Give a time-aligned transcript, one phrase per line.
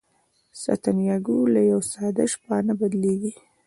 [0.61, 3.31] سانتیاګو له یوه ساده شپانه بدلیږي.